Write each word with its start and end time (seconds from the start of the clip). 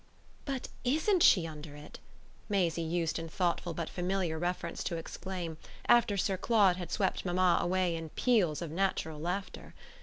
"But 0.45 0.67
ISN'T 0.83 1.21
she 1.21 1.45
under 1.45 1.75
it!" 1.75 1.99
Maisie 2.49 2.81
used 2.81 3.19
in 3.19 3.29
thoughtful 3.29 3.75
but 3.75 3.87
familiar 3.87 4.39
reference 4.39 4.83
to 4.85 4.95
exclaim 4.95 5.59
after 5.87 6.17
Sir 6.17 6.37
Claude 6.37 6.77
had 6.77 6.89
swept 6.91 7.23
mamma 7.23 7.59
away 7.61 7.95
in 7.95 8.09
peals 8.09 8.63
of 8.63 8.71
natural 8.71 9.19
laughter. 9.19 9.75